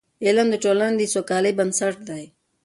[0.25, 2.23] علم د ټولني د سوکالۍ بنسټ دی.